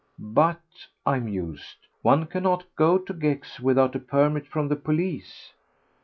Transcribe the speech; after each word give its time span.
"But," 0.33 0.63
I 1.05 1.19
mused, 1.19 1.85
"one 2.01 2.25
cannot 2.25 2.63
go 2.75 2.97
to 2.97 3.13
Gex 3.13 3.59
without 3.59 3.95
a 3.95 3.99
permit 3.99 4.47
from 4.47 4.67
the 4.67 4.75
police." 4.75 5.51